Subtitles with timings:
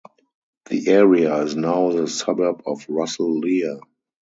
[0.65, 3.77] The area is now the suburb of Russell Lea.